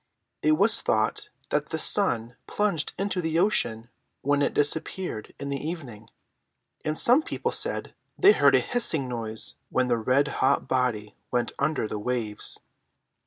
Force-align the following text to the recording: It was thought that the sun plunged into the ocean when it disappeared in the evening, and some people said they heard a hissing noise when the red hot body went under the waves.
It 0.41 0.53
was 0.53 0.81
thought 0.81 1.29
that 1.49 1.69
the 1.69 1.77
sun 1.77 2.35
plunged 2.47 2.95
into 2.97 3.21
the 3.21 3.37
ocean 3.37 3.91
when 4.23 4.41
it 4.41 4.55
disappeared 4.55 5.35
in 5.39 5.49
the 5.49 5.63
evening, 5.69 6.09
and 6.83 6.97
some 6.97 7.21
people 7.21 7.51
said 7.51 7.93
they 8.17 8.31
heard 8.31 8.55
a 8.55 8.59
hissing 8.61 9.07
noise 9.07 9.57
when 9.69 9.89
the 9.89 9.99
red 9.99 10.27
hot 10.41 10.67
body 10.67 11.13
went 11.29 11.51
under 11.59 11.87
the 11.87 11.99
waves. 11.99 12.59